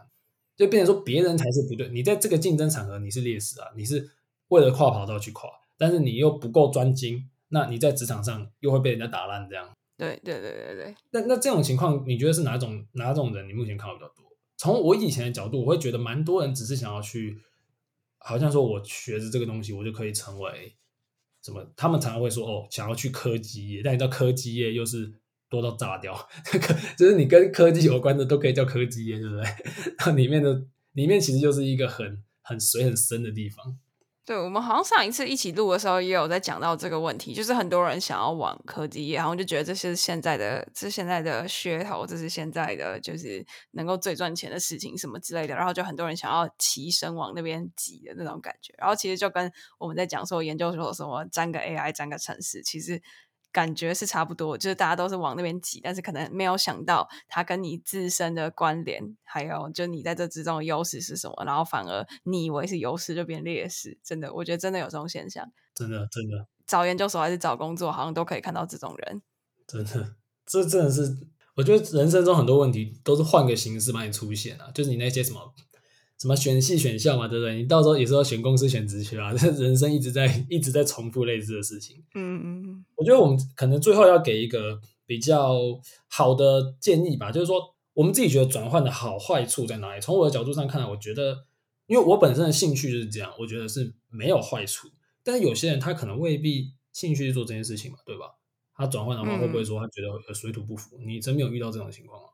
[0.56, 4.12] 就变成说别人才是不对，你在这个竞争场合你是劣势啊，你是
[4.50, 9.68] 为了跨跑道去跨，但是你又不够专精，那你在职场上又会被人家打烂，这样。
[9.98, 13.50] 对对对对对，那那这种情况，你觉得是哪种哪种人？
[13.50, 14.29] 你目前看到比较多？
[14.60, 17.39] 从我以前的角度，我会觉得蛮多人只是想要去，
[18.17, 20.76] 好像说我学着这个东西，我就可以成为
[21.41, 21.65] 什么？
[21.78, 25.13] 他们常常会说哦，想要去科技业，但你知道科技业又是
[25.50, 26.13] 多到炸掉，
[26.98, 29.45] 就是你跟科技有关的都可以叫科技业，对不对？
[30.06, 33.80] 那里面的里面其实就是一个很很水很深的地方。
[34.30, 53.01] 对，我们好像上一次一起录的时候，也有在讲到这个问题，就是很多人想要往科技业，然后就觉得这是现在的，这是现在的噱头，这是现在的就是能够最赚钱的事情什么之类的，然后就很多人想要齐声往那边挤的那种感觉，然后其实就跟我们在讲说研究所什么沾个 AI 沾个城市，其实。
[53.52, 69.22] 感觉是差不多，就是大家都是往那边挤，但是可能没有想到它跟你自身的关联，还有就你在这之中的优势是什么，然后反而你以为是优势就变劣势，真的，我觉得真的有这种现象，真的真的，找研究所还是找工作，好像都可以看到这种人，
[69.68, 71.18] 真的，这真的是，
[71.56, 75.54] 我觉得人生中很多问题都是换个形式帮你出现啊，就是你那些什么。
[76.20, 77.55] 什么选系选校嘛，对不对？
[77.55, 82.03] 你到时候也是要选公司选职缺啊， 这人生一直在一直在重复类似的事情。
[82.13, 85.57] 嗯嗯嗯，我觉得我们可能最后要给一个比较
[86.07, 90.01] 好的建议吧，就是说我们自己觉得转换的好坏处在哪里？
[90.01, 91.45] 从我的角度上看来，我觉得，
[91.88, 94.89] 因为我本身的兴趣就是这样，我觉得是没有坏处。
[95.24, 98.26] 但是有些人他可能未必兴趣去做这件事情嘛，对吧？
[98.76, 100.97] 他转换的话，会不会说他觉得水土不服？
[100.97, 102.28] 嗯、你真没有遇到这种情况吗？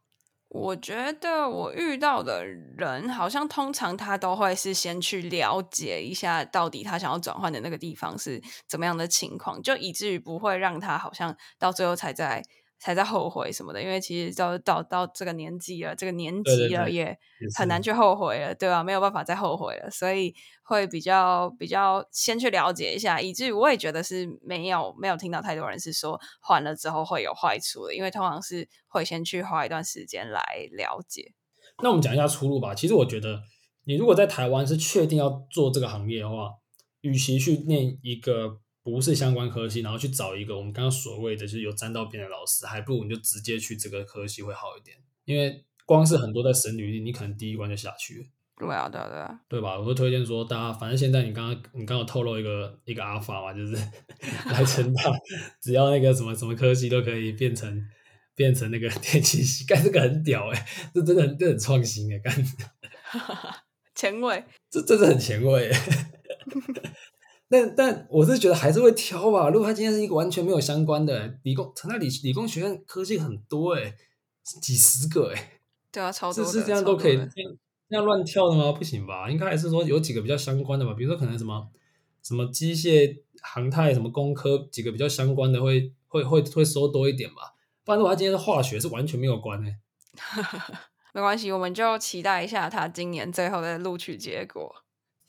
[0.57, 12.41] 我觉得我遇到的人，好像通常他都会是先去了解一下，到底他想要转换的那个地方是怎么样的情况，就以至于不会让他好像到最后才在。
[12.85, 17.17] 才在后悔什么的，因为其实到到到这个年纪了，这个年纪了也
[17.57, 18.83] 很难去后悔了，对吧？
[18.83, 31.33] 没有办法再后悔了，所以会比较比较先去了解一下，以至于我也觉得是没有没有听到太多人是说换了之后会有坏处的，因为通常是会先去花一段时间来了解。
[31.81, 32.75] 那我们讲一下出路吧。
[32.75, 33.41] 其实我觉得，
[33.85, 36.51] 你如果在台湾是确定要做这个行业的话，
[37.01, 38.59] 与其去念一个。
[38.85, 44.95] 不是相关科系，然后去找一个我们刚刚所谓的就是有沾到边的老师，还不如你就直接去这个科系会好一点。
[45.23, 48.25] 因为光是很多在审履历，你可能第一关就下去了。
[48.57, 49.79] 对啊，对啊，对啊，对吧？
[49.79, 53.73] 我会推荐说，大家反正现在你刚刚你刚刚有透露一个一个阿法嘛，就是
[54.45, 55.11] 来成大，
[55.59, 57.83] 只要那个什么什么科系都可以变成
[58.35, 62.45] 变成那个电气系，干这个很屌哎、欸，这真的很这很创新哎、欸，干
[63.95, 65.81] 前卫，这真是很前卫、欸。
[67.47, 69.49] 但但我是觉得还是会挑吧。
[69.49, 73.95] 如果他今天是一个完全没有相关的理工，成大理理工学院科技很多诶、欸、
[74.61, 75.49] 几十个诶、欸、
[75.91, 76.51] 对啊，超多的。
[76.51, 78.71] 是是这样都可以这样这样乱跳的吗？
[78.71, 79.29] 不行吧？
[79.29, 80.93] 应该还是说有几个比较相关的吧。
[80.93, 81.69] 比如说可能什么
[82.23, 87.53] 什么机械、航太、什么工科几个比较相关的会会会会收多一点吧。
[87.83, 90.77] 不然的话，他今天的化学是完全没有关诶、欸、
[91.13, 94.75] 没关系，我们就期待一下他今年最后的录取结果。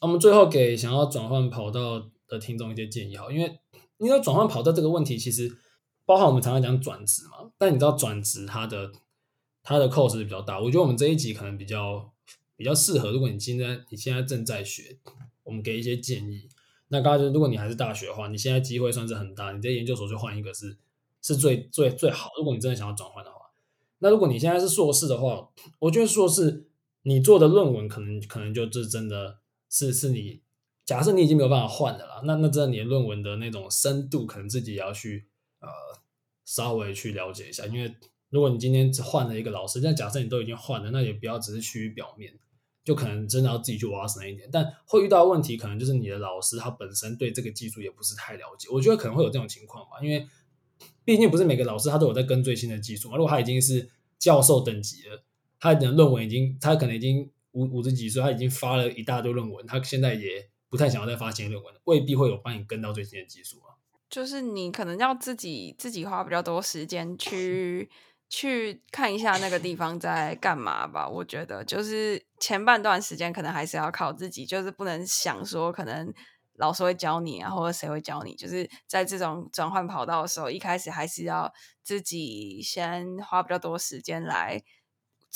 [0.01, 3.59] 我们最后给想要转换跑道的听众一些建议哈，因为
[3.99, 5.51] 你知道转换跑道这个问题，其实
[6.05, 8.92] 包含我们常常讲转职嘛，但你知道转职它的
[9.62, 12.12] 它的 cost 比较大，我觉得我们这一集可能比较
[12.57, 14.99] 比较适合，如果你现在你现在正在学，
[15.44, 16.49] 我们给一些建议。
[16.88, 20.76] 那刚刚就如果你还是大学的话，你现在机会算是很大，你在研究所就换一个是
[21.22, 22.30] 是最最最好。
[22.38, 23.38] 如果你真的想要转换的话，
[24.01, 26.68] 那如果你现在是硕士的话，我觉得硕士
[27.03, 29.38] 你做的论文可能可能就是真的。
[29.68, 30.42] 是是你
[30.84, 35.26] 假设你已经没有办法换的了，那那这你的论文的那种深度，可能自己也要去
[35.60, 35.68] 呃
[36.44, 37.66] 稍微去了解一下。
[37.66, 37.92] 因为
[38.30, 42.38] 如果你今天只换了一个老师，但假设你都已经换了，那也不要只是趋于表面，
[42.84, 44.48] 就可能真的要自己去挖深一点。
[44.52, 48.68] 但会遇到问题，可能就是你的老师他本身对这个技术也不是太了解。
[48.70, 50.24] 我觉得可能会有这种情况吧，因为
[51.04, 53.16] 毕竟不是每个老师他都有在跟最新的技术嘛。
[53.16, 53.90] 如果他已经是
[54.20, 55.24] 教授等级了，
[55.58, 57.28] 他的论文已经他可能已经。
[57.57, 63.80] 五五十几岁，他已经发了一大堆论文，他现在也不太想要再发新论文了，未必会有帮你跟到最新的技术啊。
[64.11, 67.90] 就是你可能要自己自己花比较多时间去
[68.28, 71.09] 去看一下那个地方在干嘛吧。
[71.09, 76.12] 我觉得就是前半段时间可能还是要靠自己，就是不能想说可能
[76.54, 78.34] 老师会教你啊，或者谁会教你。
[78.36, 81.52] 就是在这种转换跑道的时候，一开始还是要
[81.82, 84.62] 自己先花比较多时间来。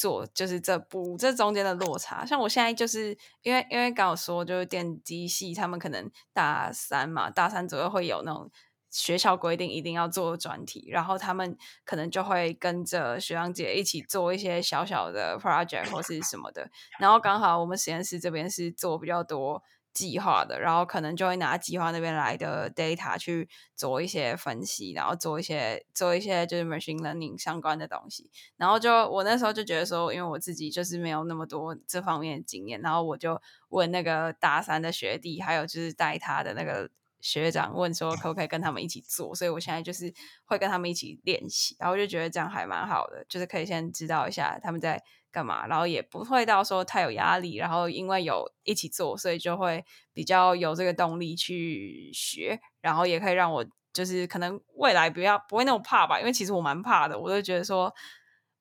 [0.00, 8.50] 做就是这补这中间的落差，像我现在就是因为因为刚好说就是电机系，他们可能大三嘛，大三左右会有那种
[8.90, 19.62] 学校规定一定要做专题，然后他们可能就会跟着学长姐一起做一些小小的 project 或是什么的，然后刚好我们实验室这边是做比较多。
[19.92, 28.30] 计划的，然后可能就会拿计划那边来的 data 去做一些分析，然后做一些做一些就是 machine learning 相关的东西。
[28.56, 36.88] 然后就我那时候就觉得说，因为我自己就是没有那么多这方面的经验，然后我就问那个大三的学弟，还有就是带他的那个
[37.20, 39.34] 学长，问说可不可以跟他们一起做。
[39.34, 40.12] 所以我现在就是
[40.44, 57.92] 会跟他们一起练习，然后就觉得这样还蛮好的，就是可以先知道一下他们在干嘛，然后也不会到说太有压力，然后因为有一起做，所以就会比较有这个动力去学，然后也可以让我就是可能未来不要不会那么怕吧，因为其实我蛮怕的，我就觉得说，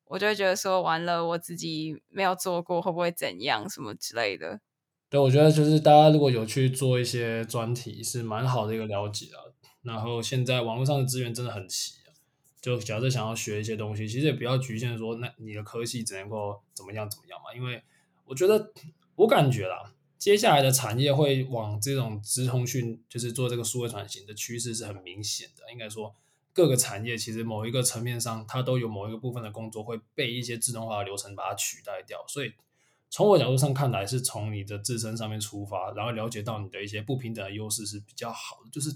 [0.05, 4.59] 我就会觉得说完了我自己没有做过会不会怎样什么之类的。
[5.09, 9.41] 对，我觉得就是大家如果有去做一些专题，是蛮好的一个了解啊。
[9.81, 11.93] 然后现在网络上的资源真的很齐，
[12.61, 17.53] 就假设想要学一些东西，其实也不要局限说，那你的科系只能够怎么样怎么样嘛。
[17.55, 17.81] 因为
[18.25, 18.71] 我觉得，
[19.15, 25.71] 我感觉啦，接下来的产业会往这种直通讯，就是做这个数位转型的趋势是很明显的。
[25.71, 26.15] 应该说，
[26.53, 32.53] 各个产业其实某一个层面上，它都有某一个部分的工作会被一些自动化的流程把它取代掉，所以。
[33.11, 38.95] 从我角度上看来，是从你的自身上面出发，然后了解到你的一些不平等的优势是比较好的，就是，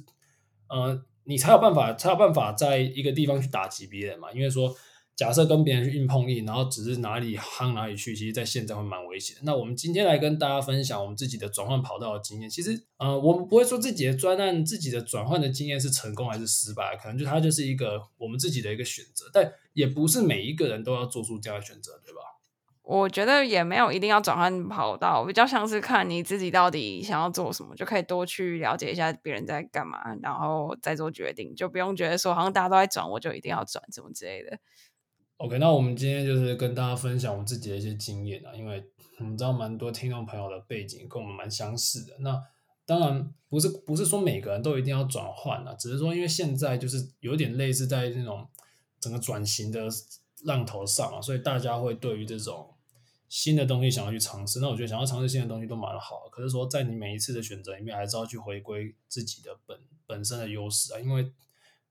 [0.67, 4.31] 呃，你才有办法才有办法在一个地方去打击别人嘛。
[4.31, 4.75] 因为说，
[5.15, 9.37] 假设跟别人去硬碰硬，然后只是哪里夯哪里去，其实在现在会蛮危险。
[9.43, 12.49] 那我们今天来跟大家分享我们自己的转换跑道的经验。
[12.49, 22.21] 其实，呃，我们不会说自己的专案、自己的转换的经验是成功还是失败，可能就它就是一个我们自己的一个选择，但也不是每一个人都要做出这样的选择，对吧？
[22.83, 34.59] 我觉得也没有一定要转换跑道，比较像是看你自己到底想要做什么，就可以多去了解一下别人在干嘛，然后再做决定，就不用觉得说好像大家都在转，我就一定要转什么之类的。
[35.37, 38.83] OK，那我们今天就是跟大家分享我自己的一些经验啊，因为
[39.19, 42.17] 我们知道蛮多听众朋友的背景跟我们蛮相似的。
[42.19, 42.37] 那
[42.85, 48.45] 当然不是不是说每个人都一定要转换啊，只是说因为现在就是有点类似在那种
[48.99, 49.87] 整个转型的
[50.43, 52.71] 浪头上啊，所以大家会对于这种。
[53.33, 56.29] 新的东西想要去尝试，那我觉得想要尝试新的东西都蛮好。
[56.31, 59.75] 可是说，在你每一次的选择里面，还是要去回归自己的本
[60.05, 61.33] 本身的优势啊，因为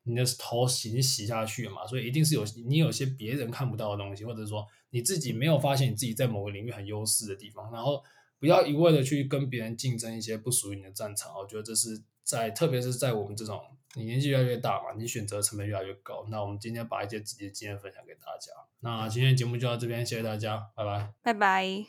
[0.04, 8.00] 你的头已经洗下去嘛，所以一定是有你有些别人看不到的东西，或者说你自己没有发现你自己在某个领域很优势的地方，然后
[8.38, 11.34] 不要一味的去跟别人竞争一些不属于你的战场。
[11.36, 13.60] 我觉得这是在，特别是在我们这种
[13.96, 16.24] 你年纪越来越大嘛，你选择成本越来越高。
[16.30, 18.52] 那我们今天把一些自己的经验分享给大家。
[18.82, 21.80] 那今天的节目就到这边，谢谢大家，拜拜，拜拜。